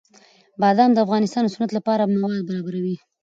بادام 0.61 0.91
د 0.93 0.97
افغانستان 1.05 1.41
د 1.45 1.49
صنعت 1.55 1.71
لپاره 1.77 2.03
مواد 2.13 2.41
برابروي. 2.47 2.95